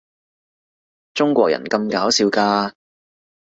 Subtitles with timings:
[1.13, 2.73] 中國人咁搞笑㗎